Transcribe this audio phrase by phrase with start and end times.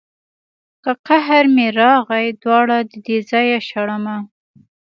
[0.83, 4.17] که قار مې راغی دواړه ددې ځايه شړمه.